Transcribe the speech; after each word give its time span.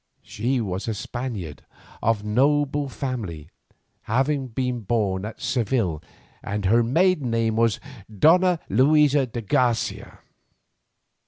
She 0.23 0.59
was 0.61 0.87
a 0.87 0.95
Spaniard 0.95 1.63
of 2.01 2.23
noble 2.23 2.89
family, 2.89 3.51
having 4.09 4.47
been 4.47 4.79
born 4.79 5.25
at 5.25 5.39
Seville, 5.39 6.01
and 6.41 6.65
her 6.65 6.81
maiden 6.81 7.29
name 7.29 7.55
was 7.55 7.79
Donna 8.11 8.59
Luisa 8.67 9.27
de 9.27 9.41
Garcia. 9.43 10.17